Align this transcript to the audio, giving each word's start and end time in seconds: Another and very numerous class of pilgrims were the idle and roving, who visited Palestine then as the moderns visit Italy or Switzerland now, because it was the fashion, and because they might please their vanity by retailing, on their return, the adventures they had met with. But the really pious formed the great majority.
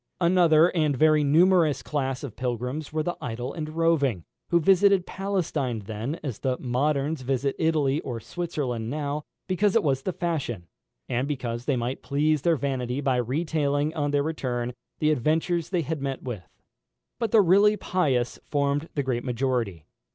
Another 0.19 0.69
and 0.75 0.97
very 0.97 1.23
numerous 1.23 1.83
class 1.83 2.23
of 2.23 2.35
pilgrims 2.35 2.91
were 2.91 3.03
the 3.03 3.15
idle 3.21 3.53
and 3.53 3.69
roving, 3.69 4.23
who 4.49 4.59
visited 4.59 5.05
Palestine 5.05 5.83
then 5.85 6.19
as 6.23 6.39
the 6.39 6.57
moderns 6.57 7.21
visit 7.21 7.55
Italy 7.59 7.99
or 8.01 8.19
Switzerland 8.19 8.89
now, 8.89 9.21
because 9.45 9.75
it 9.75 9.83
was 9.83 10.01
the 10.01 10.11
fashion, 10.11 10.65
and 11.07 11.27
because 11.27 11.65
they 11.65 11.75
might 11.75 12.01
please 12.01 12.41
their 12.41 12.57
vanity 12.57 12.99
by 12.99 13.17
retailing, 13.17 13.93
on 13.93 14.09
their 14.09 14.23
return, 14.23 14.73
the 14.97 15.11
adventures 15.11 15.69
they 15.69 15.83
had 15.83 16.01
met 16.01 16.23
with. 16.23 16.49
But 17.19 17.29
the 17.29 17.41
really 17.41 17.77
pious 17.77 18.39
formed 18.49 18.89
the 18.95 19.03
great 19.03 19.23
majority. 19.23 19.85